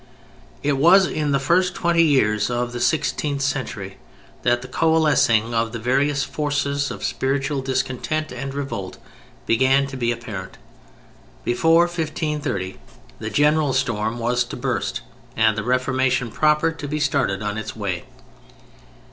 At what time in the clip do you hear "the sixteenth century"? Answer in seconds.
2.71-3.97